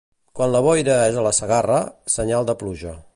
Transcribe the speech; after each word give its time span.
Quan 0.37 0.51
la 0.53 0.61
boira 0.67 0.95
és 1.11 1.19
a 1.23 1.27
la 1.27 1.35
Segarra, 1.41 1.79
senyal 2.17 2.49
de 2.53 2.61
pluja. 2.63 2.97